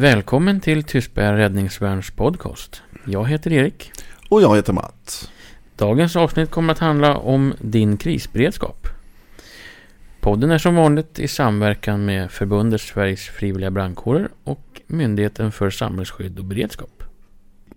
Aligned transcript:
Välkommen 0.00 0.60
till 0.60 0.82
Tystberga 0.82 1.36
räddningsvärns 1.36 2.10
podcast. 2.10 2.82
Jag 3.06 3.28
heter 3.28 3.52
Erik. 3.52 3.92
Och 4.28 4.42
jag 4.42 4.56
heter 4.56 4.72
Mats. 4.72 5.30
Dagens 5.76 6.16
avsnitt 6.16 6.50
kommer 6.50 6.72
att 6.72 6.78
handla 6.78 7.16
om 7.16 7.54
din 7.58 7.96
krisberedskap. 7.96 8.88
Podden 10.20 10.50
är 10.50 10.58
som 10.58 10.74
vanligt 10.74 11.18
i 11.18 11.28
samverkan 11.28 12.04
med 12.04 12.30
Förbundet 12.30 12.80
Sveriges 12.80 13.20
frivilliga 13.20 13.70
brandkårer 13.70 14.28
och 14.44 14.80
Myndigheten 14.86 15.52
för 15.52 15.70
samhällsskydd 15.70 16.38
och 16.38 16.44
beredskap. 16.44 17.02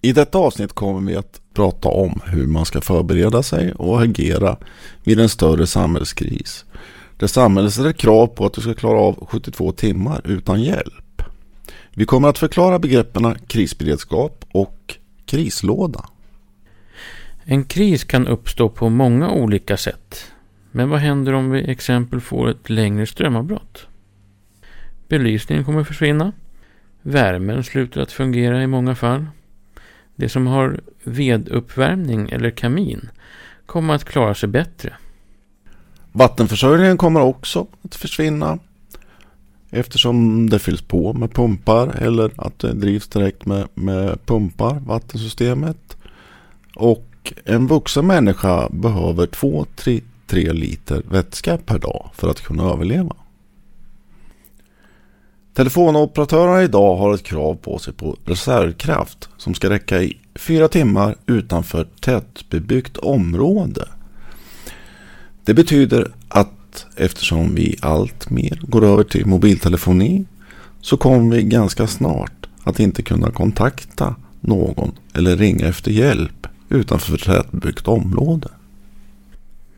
I 0.00 0.12
detta 0.12 0.38
avsnitt 0.38 0.72
kommer 0.72 1.10
vi 1.10 1.16
att 1.16 1.40
prata 1.54 1.88
om 1.88 2.20
hur 2.26 2.46
man 2.46 2.64
ska 2.64 2.80
förbereda 2.80 3.42
sig 3.42 3.72
och 3.72 4.02
agera 4.02 4.56
vid 5.04 5.20
en 5.20 5.28
större 5.28 5.66
samhällskris. 5.66 6.64
Där 7.16 7.26
samhället 7.26 7.72
ställer 7.72 7.92
krav 7.92 8.26
på 8.26 8.46
att 8.46 8.52
du 8.52 8.60
ska 8.60 8.74
klara 8.74 8.98
av 8.98 9.26
72 9.30 9.72
timmar 9.72 10.20
utan 10.24 10.62
hjälp. 10.62 11.04
Vi 11.98 12.06
kommer 12.06 12.28
att 12.28 12.38
förklara 12.38 12.78
begreppen 12.78 13.34
krisberedskap 13.46 14.44
och 14.52 14.96
krislåda. 15.26 16.04
En 17.44 17.64
kris 17.64 18.04
kan 18.04 18.26
uppstå 18.26 18.68
på 18.68 18.88
många 18.88 19.30
olika 19.30 19.76
sätt. 19.76 20.32
Men 20.70 20.90
vad 20.90 21.00
händer 21.00 21.32
om 21.32 21.50
vi 21.50 21.70
exempel 21.70 22.20
får 22.20 22.48
ett 22.50 22.70
längre 22.70 23.06
strömavbrott? 23.06 23.86
Belysningen 25.08 25.64
kommer 25.64 25.84
försvinna. 25.84 26.32
Värmen 27.02 27.64
slutar 27.64 28.00
att 28.00 28.12
fungera 28.12 28.62
i 28.62 28.66
många 28.66 28.94
fall. 28.94 29.26
Det 30.16 30.28
som 30.28 30.46
har 30.46 30.80
veduppvärmning 31.04 32.30
eller 32.30 32.50
kamin 32.50 33.08
kommer 33.66 33.94
att 33.94 34.04
klara 34.04 34.34
sig 34.34 34.48
bättre. 34.48 34.92
Vattenförsörjningen 36.12 36.96
kommer 36.96 37.20
också 37.20 37.66
att 37.82 37.94
försvinna 37.94 38.58
eftersom 39.70 40.50
det 40.50 40.58
fylls 40.58 40.82
på 40.82 41.12
med 41.12 41.34
pumpar 41.34 41.88
eller 41.88 42.30
att 42.36 42.58
det 42.58 42.72
drivs 42.72 43.08
direkt 43.08 43.46
med, 43.46 43.68
med 43.74 44.26
pumpar, 44.26 44.80
vattensystemet. 44.86 45.96
Och 46.76 47.32
en 47.44 47.66
vuxen 47.66 48.06
människa 48.06 48.68
behöver 48.68 49.26
2-3 49.26 50.52
liter 50.52 51.02
vätska 51.10 51.58
per 51.58 51.78
dag 51.78 52.10
för 52.14 52.28
att 52.28 52.40
kunna 52.40 52.62
överleva. 52.62 53.16
Telefonoperatörerna 55.54 56.62
idag 56.62 56.96
har 56.96 57.14
ett 57.14 57.22
krav 57.22 57.54
på 57.54 57.78
sig 57.78 57.92
på 57.94 58.16
reservkraft 58.24 59.28
som 59.36 59.54
ska 59.54 59.70
räcka 59.70 60.02
i 60.02 60.18
fyra 60.34 60.68
timmar 60.68 61.16
utanför 61.26 61.88
tätbebyggt 62.00 62.96
område. 62.96 63.88
Det 65.44 65.54
betyder 65.54 66.12
att 66.78 66.98
eftersom 67.00 67.54
vi 67.54 67.76
allt 67.82 68.30
mer 68.30 68.60
går 68.62 68.84
över 68.84 69.04
till 69.04 69.26
mobiltelefoni 69.26 70.24
så 70.80 70.96
kommer 70.96 71.36
vi 71.36 71.42
ganska 71.42 71.86
snart 71.86 72.46
att 72.64 72.80
inte 72.80 73.02
kunna 73.02 73.30
kontakta 73.30 74.14
någon 74.40 74.92
eller 75.14 75.36
ringa 75.36 75.66
efter 75.66 75.90
hjälp 75.90 76.46
utanför 76.68 77.16
tätbebyggt 77.16 77.88
område. 77.88 78.48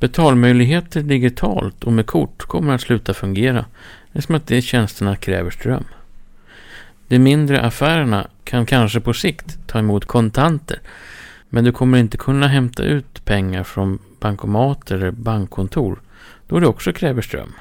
Betalmöjligheter 0.00 1.02
digitalt 1.02 1.84
och 1.84 1.92
med 1.92 2.06
kort 2.06 2.42
kommer 2.42 2.74
att 2.74 2.80
sluta 2.80 3.14
fungera 3.14 3.64
eftersom 4.12 4.34
att 4.34 4.46
de 4.46 4.62
tjänsterna 4.62 5.16
kräver 5.16 5.50
ström. 5.50 5.84
De 7.08 7.18
mindre 7.18 7.60
affärerna 7.60 8.28
kan 8.44 8.66
kanske 8.66 9.00
på 9.00 9.12
sikt 9.12 9.58
ta 9.66 9.78
emot 9.78 10.04
kontanter 10.04 10.78
men 11.48 11.64
du 11.64 11.72
kommer 11.72 11.98
inte 11.98 12.16
kunna 12.16 12.48
hämta 12.48 12.82
ut 12.82 13.24
pengar 13.24 13.64
från 13.64 13.98
bankomater 14.20 14.94
eller 14.94 15.10
bankkontor 15.10 16.00
då 16.48 16.60
det 16.60 16.66
också 16.66 16.92
kräver 16.92 17.22
ström. 17.22 17.52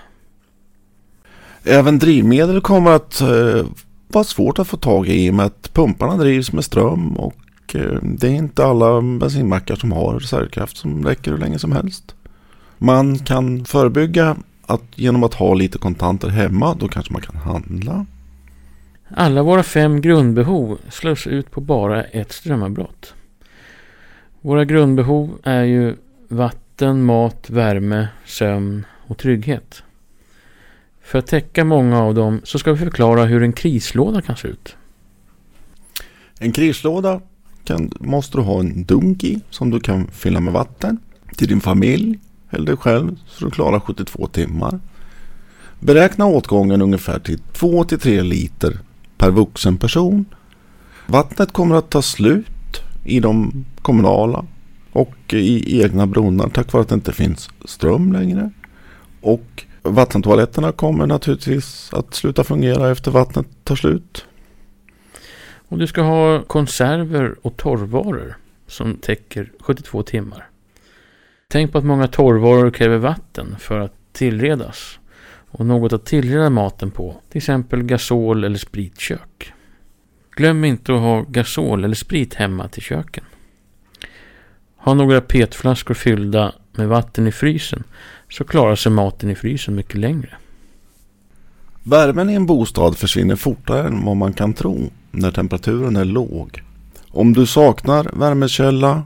Även 1.64 2.00
drivmedel 2.00 2.62
kommer 2.62 2.92
att 2.92 3.22
eh, 3.22 3.66
vara 4.08 4.24
svårt 4.24 4.60
att 4.60 4.68
få 4.68 4.78
tag 4.78 5.08
i 5.08 5.26
i 5.26 5.30
och 5.30 5.34
med 5.34 5.46
att 5.46 5.74
pumparna 5.74 6.18
drivs 6.18 6.52
med 6.52 6.64
ström 6.64 7.18
och 7.18 7.36
eh, 7.76 7.98
det 8.02 8.28
är 8.28 8.32
inte 8.32 8.66
alla 8.66 9.02
bensinmackar 9.02 9.76
som 9.76 9.92
har 9.92 10.20
reservkraft 10.20 10.78
som 10.78 11.06
räcker 11.06 11.32
hur 11.32 11.38
länge 11.38 11.60
som 11.60 11.72
helst. 11.72 12.16
Man 12.78 13.20
kan 13.20 13.66
förebygga 13.66 14.36
att 14.66 14.84
genom 14.96 15.24
att 15.24 15.34
ha 15.34 15.54
lite 15.54 15.78
kontanter 15.78 16.30
hemma, 16.30 16.76
då 16.80 16.88
kanske 16.88 17.14
man 17.14 17.22
kan 17.22 17.36
handla. 17.36 18.06
Alla 19.16 19.44
våra 19.44 19.64
fem 19.64 20.02
grundbehov 20.02 20.78
slås 20.90 21.28
ut 21.28 21.52
på 21.52 21.62
bara 21.62 22.04
ett 22.04 22.32
strömavbrott. 22.32 23.14
Våra 24.42 24.66
grundbehov 24.66 25.38
är 25.44 25.64
ju 25.64 25.96
vatten, 26.28 26.63
mat, 26.82 27.50
värme, 27.50 28.08
sömn 28.26 28.86
och 29.08 29.18
trygghet. 29.18 29.84
För 31.02 31.20
att 31.20 31.28
täcka 31.28 31.64
många 31.64 32.00
av 32.00 32.14
dem 32.14 32.42
så 32.44 32.60
ska 32.60 32.72
vi 32.72 32.78
förklara 32.78 33.26
hur 33.26 33.44
en 33.44 33.54
krislåda 33.54 34.22
kan 34.22 34.38
se 34.38 34.48
ut. 34.48 34.76
En 36.40 36.52
krislåda 36.52 37.22
kan, 37.64 37.92
måste 38.00 38.38
du 38.38 38.42
ha 38.42 38.60
en 38.60 38.84
dunk 38.84 39.24
i 39.24 39.42
som 39.50 39.72
du 39.72 39.80
kan 39.80 40.08
fylla 40.08 40.40
med 40.40 40.54
vatten 40.54 40.98
till 41.36 41.48
din 41.48 41.62
familj 41.62 42.20
eller 42.50 42.66
dig 42.66 42.78
själv 42.78 43.20
så 43.28 43.46
du 43.46 43.52
klarar 43.52 43.80
72 43.80 44.28
timmar. 44.28 44.80
Beräkna 45.80 46.26
åtgången 46.26 46.82
ungefär 46.82 47.20
till 47.20 47.40
2-3 47.54 48.22
liter 48.22 48.80
per 49.18 49.32
vuxen 49.32 49.78
person. 49.78 50.26
Vattnet 51.08 51.52
kommer 51.52 51.76
att 51.76 51.90
ta 51.90 52.02
slut 52.02 52.82
i 53.04 53.20
de 53.20 53.66
kommunala 53.82 54.46
och 54.94 55.34
i 55.34 55.82
egna 55.82 56.08
brunnar 56.08 56.50
tack 56.50 56.74
vare 56.74 56.82
att 56.82 56.90
det 56.90 56.96
inte 56.96 57.14
finns 57.14 57.50
ström 57.66 58.14
längre. 58.14 58.52
Och 59.22 59.66
vattentoaletterna 59.82 60.72
kommer 60.72 61.08
naturligtvis 61.08 61.90
att 61.94 62.14
sluta 62.14 62.44
fungera 62.44 62.92
efter 62.92 63.12
vattnet 63.12 63.48
tar 63.64 63.76
slut. 63.76 64.26
Och 65.68 65.78
du 65.78 65.88
ska 65.88 66.02
ha 66.02 66.44
konserver 66.44 67.36
och 67.42 67.58
torrvaror 67.58 68.38
som 68.68 68.96
täcker 68.96 69.52
72 69.60 70.04
timmar. 70.04 70.50
Tänk 71.48 71.72
på 71.72 71.78
att 71.78 71.84
många 71.84 72.08
torrvaror 72.08 72.72
kräver 72.72 72.98
vatten 72.98 73.56
för 73.60 73.80
att 73.80 73.94
tillredas. 74.12 75.00
Och 75.50 75.66
något 75.66 75.94
att 75.94 76.06
tillreda 76.06 76.50
maten 76.50 76.92
på, 76.92 77.16
till 77.30 77.38
exempel 77.38 77.84
gasol 77.84 78.44
eller 78.44 78.58
spritkök. 78.58 79.54
Glöm 80.36 80.66
inte 80.66 80.94
att 80.94 81.00
ha 81.00 81.22
gasol 81.22 81.84
eller 81.84 81.96
sprit 81.96 82.34
hemma 82.34 82.68
till 82.68 82.82
köken. 82.82 83.24
Ha 84.84 84.94
några 84.94 85.22
petflaskor 85.22 85.94
fyllda 85.94 86.54
med 86.72 86.88
vatten 86.88 87.28
i 87.28 87.32
frysen 87.32 87.84
så 88.30 88.44
klarar 88.44 88.76
sig 88.76 88.92
maten 88.92 89.30
i 89.30 89.36
frysen 89.36 89.76
mycket 89.76 89.96
längre. 89.96 90.30
Värmen 91.84 92.30
i 92.30 92.34
en 92.34 92.46
bostad 92.46 92.98
försvinner 92.98 93.36
fortare 93.36 93.88
än 93.88 94.06
vad 94.06 94.18
man 94.18 94.34
kan 94.34 94.54
tro 94.54 94.92
när 95.12 95.32
temperaturen 95.32 95.96
är 95.96 96.06
låg. 96.06 96.64
Om 97.10 97.34
du 97.34 97.46
saknar 97.46 98.10
värmekälla, 98.14 99.06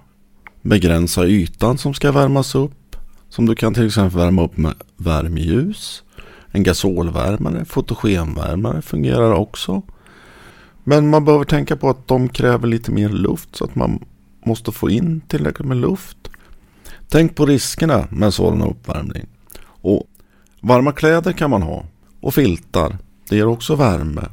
begränsa 0.61 1.25
ytan 1.25 1.77
som 1.77 1.93
ska 1.93 2.11
värmas 2.11 2.55
upp. 2.55 2.95
Som 3.29 3.45
du 3.45 3.55
kan 3.55 3.73
till 3.73 3.85
exempel 3.85 4.19
värma 4.19 4.43
upp 4.43 4.57
med 4.57 4.73
värmeljus. 4.97 6.03
En 6.51 6.63
gasolvärmare, 6.63 7.65
fotogenvärmare 7.65 8.81
fungerar 8.81 9.33
också. 9.33 9.81
Men 10.83 11.09
man 11.09 11.25
behöver 11.25 11.45
tänka 11.45 11.75
på 11.75 11.89
att 11.89 12.07
de 12.07 12.29
kräver 12.29 12.67
lite 12.67 12.91
mer 12.91 13.09
luft 13.09 13.55
så 13.55 13.65
att 13.65 13.75
man 13.75 14.05
måste 14.47 14.71
få 14.71 14.89
in 14.89 15.21
tillräckligt 15.27 15.67
med 15.67 15.77
luft. 15.77 16.17
Tänk 17.09 17.35
på 17.35 17.45
riskerna 17.45 18.07
med 18.11 18.33
sådan 18.33 18.61
uppvärmning. 18.61 19.25
Och 19.63 20.07
varma 20.61 20.91
kläder 20.91 21.31
kan 21.31 21.49
man 21.49 21.61
ha. 21.61 21.85
Och 22.21 22.33
filtar. 22.33 22.97
Det 23.29 23.35
ger 23.35 23.47
också 23.47 23.75
värme. 23.75 24.29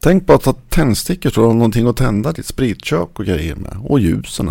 Tänk 0.00 0.26
på 0.26 0.32
att 0.32 0.44
ha 0.44 0.52
tändstickor 0.52 1.30
så 1.30 1.40
du 1.40 1.46
har 1.46 1.54
någonting 1.54 1.86
att 1.86 1.96
tända 1.96 2.32
ditt 2.32 2.46
spritkök 2.46 3.18
och 3.18 3.26
grejer 3.26 3.56
med. 3.56 3.76
Och 3.82 4.00
ljusen. 4.00 4.50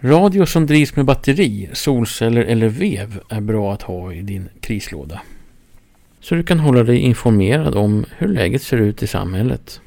Radio 0.00 0.46
som 0.46 0.66
drivs 0.66 0.96
med 0.96 1.04
batteri, 1.04 1.70
solceller 1.72 2.44
eller 2.44 2.68
vev 2.68 3.20
är 3.28 3.40
bra 3.40 3.72
att 3.74 3.82
ha 3.82 4.12
i 4.12 4.22
din 4.22 4.48
krislåda. 4.60 5.20
Så 6.20 6.34
du 6.34 6.42
kan 6.42 6.60
hålla 6.60 6.82
dig 6.82 6.98
informerad 6.98 7.74
om 7.74 8.04
hur 8.18 8.28
läget 8.28 8.62
ser 8.62 8.76
ut 8.76 9.02
i 9.02 9.06
samhället. 9.06 9.80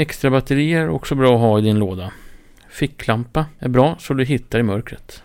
Extra 0.00 0.30
batterier 0.30 0.80
är 0.80 0.88
också 0.88 1.14
bra 1.14 1.34
att 1.34 1.40
ha 1.40 1.58
i 1.58 1.62
din 1.62 1.78
låda. 1.78 2.12
Ficklampa 2.70 3.46
är 3.58 3.68
bra 3.68 3.96
så 4.00 4.14
du 4.14 4.24
hittar 4.24 4.58
i 4.58 4.62
mörkret. 4.62 5.22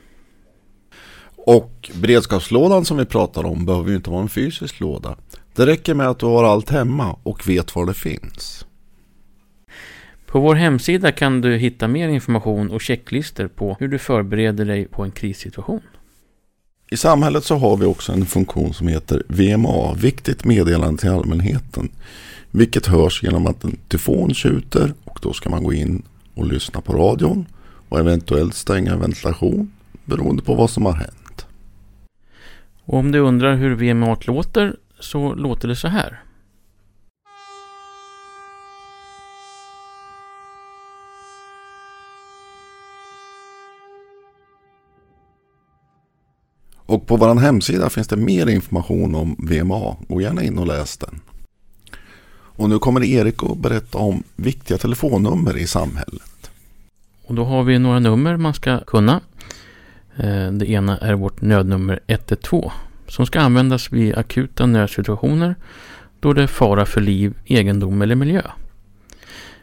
Och 1.35 1.91
beredskapslådan 2.01 2.85
som 2.85 2.97
vi 2.97 3.05
pratar 3.05 3.45
om 3.45 3.65
behöver 3.65 3.89
ju 3.89 3.95
inte 3.95 4.09
vara 4.09 4.21
en 4.21 4.29
fysisk 4.29 4.79
låda. 4.79 5.17
Det 5.55 5.65
räcker 5.65 5.93
med 5.93 6.07
att 6.07 6.19
du 6.19 6.25
har 6.25 6.43
allt 6.43 6.69
hemma 6.69 7.17
och 7.23 7.49
vet 7.49 7.75
var 7.75 7.85
det 7.85 7.93
finns. 7.93 8.65
På 10.25 10.39
vår 10.39 10.55
hemsida 10.55 11.11
kan 11.11 11.41
du 11.41 11.55
hitta 11.57 11.87
mer 11.87 12.09
information 12.09 12.71
och 12.71 12.81
checklister 12.81 13.47
på 13.47 13.77
hur 13.79 13.87
du 13.87 13.99
förbereder 13.99 14.65
dig 14.65 14.85
på 14.85 15.03
en 15.03 15.11
krissituation. 15.11 15.81
I 16.91 16.97
samhället 16.97 17.43
så 17.43 17.55
har 17.55 17.77
vi 17.77 17.85
också 17.85 18.11
en 18.11 18.25
funktion 18.25 18.73
som 18.73 18.87
heter 18.87 19.23
VMA, 19.27 19.93
Viktigt 19.93 20.45
meddelande 20.45 21.01
till 21.01 21.09
allmänheten. 21.09 21.89
Vilket 22.55 22.85
hörs 22.85 23.23
genom 23.23 23.47
att 23.47 23.63
en 23.63 23.77
tyfon 23.87 24.33
tjuter 24.33 24.93
och 25.03 25.19
då 25.21 25.33
ska 25.33 25.49
man 25.49 25.63
gå 25.63 25.73
in 25.73 26.03
och 26.33 26.45
lyssna 26.45 26.81
på 26.81 26.93
radion 26.93 27.45
och 27.89 27.99
eventuellt 27.99 28.53
stänga 28.53 28.97
ventilation 28.97 29.71
beroende 30.05 30.43
på 30.43 30.55
vad 30.55 30.69
som 30.69 30.85
har 30.85 30.93
hänt. 30.93 31.45
Och 32.85 32.97
om 32.97 33.11
du 33.11 33.19
undrar 33.19 33.55
hur 33.55 33.75
VMAT 33.75 34.27
låter 34.27 34.75
så 34.99 35.33
låter 35.33 35.67
det 35.67 35.75
så 35.75 35.87
här. 35.87 36.23
Och 46.75 47.07
på 47.07 47.17
vår 47.17 47.35
hemsida 47.35 47.89
finns 47.89 48.07
det 48.07 48.17
mer 48.17 48.49
information 48.49 49.15
om 49.15 49.35
VMA. 49.39 49.95
Gå 50.07 50.21
gärna 50.21 50.43
in 50.43 50.57
och 50.57 50.67
läs 50.67 50.97
den. 50.97 51.21
Och 52.55 52.69
nu 52.69 52.79
kommer 52.79 53.03
Erik 53.03 53.43
att 53.43 53.57
berätta 53.57 53.97
om 53.97 54.23
viktiga 54.35 54.77
telefonnummer 54.77 55.57
i 55.57 55.67
samhället. 55.67 56.51
Och 57.25 57.35
då 57.35 57.45
har 57.45 57.63
vi 57.63 57.79
några 57.79 57.99
nummer 57.99 58.37
man 58.37 58.53
ska 58.53 58.79
kunna. 58.79 59.21
Eh, 60.17 60.51
det 60.51 60.69
ena 60.69 60.97
är 60.97 61.13
vårt 61.13 61.41
nödnummer 61.41 61.99
112 62.07 62.71
som 63.07 63.25
ska 63.25 63.41
användas 63.41 63.91
vid 63.91 64.15
akuta 64.17 64.65
nödsituationer 64.65 65.55
då 66.19 66.33
det 66.33 66.43
är 66.43 66.47
fara 66.47 66.85
för 66.85 67.01
liv, 67.01 67.33
egendom 67.45 68.01
eller 68.01 68.15
miljö. 68.15 68.41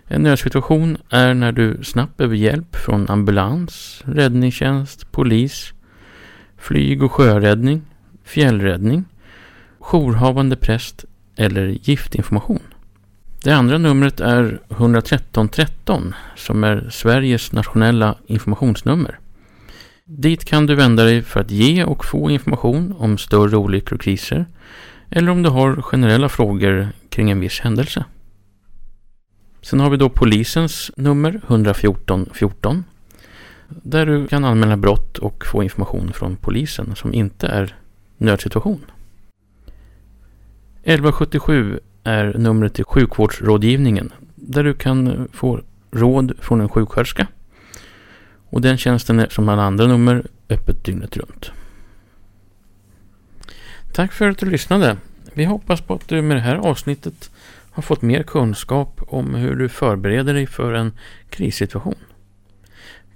En 0.06 0.22
nödsituation 0.22 0.96
är 1.10 1.34
när 1.34 1.52
du 1.52 1.84
snabbt 1.84 2.16
behöver 2.16 2.37
hjälp 2.37 2.76
från 2.76 3.10
ambulans, 3.10 4.02
räddningstjänst, 4.04 5.12
polis, 5.12 5.72
flyg 6.56 7.02
och 7.02 7.12
sjöräddning, 7.12 7.82
fjällräddning, 8.25 9.04
jourhavande 9.78 10.56
präst 10.56 11.04
eller 11.37 11.66
giftinformation. 11.66 12.62
Det 13.42 13.50
andra 13.50 13.78
numret 13.78 14.20
är 14.20 14.60
11313 14.69 16.14
som 16.37 16.64
är 16.64 16.88
Sveriges 16.90 17.52
nationella 17.52 18.14
informationsnummer. 18.26 19.19
Dit 20.04 20.44
kan 20.44 20.66
du 20.66 20.75
vända 20.75 21.04
dig 21.04 21.22
för 21.22 21.40
att 21.40 21.50
ge 21.50 21.84
och 21.84 22.04
få 22.04 22.31
information 22.31 22.94
om 22.98 23.19
större 23.19 23.56
olyckor 23.56 23.94
och 23.94 24.00
kriser 24.00 24.46
eller 25.10 25.32
om 25.32 25.42
du 25.42 25.50
har 25.50 25.82
generella 25.82 26.28
frågor 26.28 26.88
kring 27.08 27.31
en 27.31 27.40
viss 27.40 27.60
händelse. 27.60 28.04
Sen 29.62 29.81
har 29.81 29.90
vi 29.90 29.96
då 29.96 30.08
polisens 30.08 30.90
nummer 30.96 31.40
114 31.46 32.26
14 32.34 32.84
där 33.69 34.06
du 34.06 34.26
kan 34.26 34.44
anmäla 34.44 34.76
brott 34.76 35.19
och 35.19 35.46
få 35.46 35.62
information 35.62 36.12
från 36.12 36.37
polisen 36.37 36.96
som 36.96 37.14
inte 37.14 37.46
är 37.46 37.76
nödsituation. 38.19 38.84
1177 40.82 41.81
är 42.05 42.35
numret 42.38 42.75
till 42.75 42.85
sjukvårdsrådgivningen 42.85 44.12
där 44.35 44.64
du 44.64 44.75
kan 44.75 45.29
få 45.32 45.61
råd 45.91 46.32
från 46.41 46.61
en 46.61 46.69
sjuksköterska. 46.69 47.26
Och 48.50 48.61
den 48.61 48.79
tjänsten 48.79 49.20
är 49.20 49.29
som 49.29 49.49
alla 49.49 49.62
andra 49.62 49.87
nummer 49.87 50.26
öppet 50.49 50.85
dygnet 50.85 51.17
runt. 51.17 51.50
Tack 53.93 54.12
för 54.12 54.29
att 54.29 54.38
du 54.38 54.47
lyssnade. 54.47 54.97
Vi 55.35 55.44
hoppas 55.44 55.81
på 55.81 55.94
att 55.94 56.08
du 56.08 56.23
med 56.23 56.37
det 56.37 56.41
här 56.41 56.56
avsnittet 56.56 57.31
har 57.70 57.82
fått 57.82 58.02
mer 58.02 58.23
kunskap 58.23 59.00
om 59.08 59.35
hur 59.35 59.56
du 59.56 59.69
förbereder 59.69 60.35
dig 60.35 60.47
för 60.47 60.73
en 60.73 60.93
krissituation. 61.31 61.94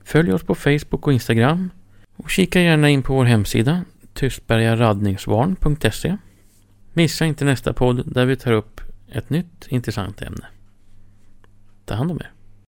Följ 0.04 0.32
oss 0.32 0.42
på 0.42 0.54
Facebook 0.54 1.06
och 1.06 1.12
Instagram 1.12 1.70
och 2.16 2.30
kika 2.30 2.60
gärna 2.60 2.88
in 2.88 3.02
på 3.02 3.14
vår 3.14 3.24
hemsida 3.24 3.84
tystbergaradningsvarn.se 4.14 6.16
Missa 6.96 7.24
inte 7.24 7.44
nästa 7.44 7.72
podd 7.72 8.12
där 8.14 8.26
vi 8.26 8.36
tar 8.36 8.52
upp 8.52 8.80
ett 9.08 9.30
nytt 9.30 9.66
intressant 9.68 10.22
ämne. 10.22 10.46
Ta 11.84 11.94
hand 11.94 12.10
om 12.10 12.16
er. 12.16 12.33